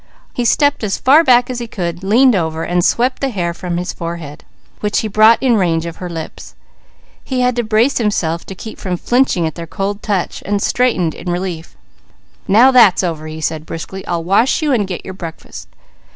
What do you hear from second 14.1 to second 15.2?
wash you, and get your